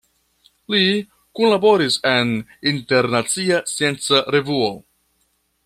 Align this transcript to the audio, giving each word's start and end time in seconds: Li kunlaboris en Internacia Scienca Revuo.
Li 0.73 0.85
kunlaboris 1.39 1.97
en 2.13 2.31
Internacia 2.73 3.61
Scienca 3.75 4.23
Revuo. 4.37 4.73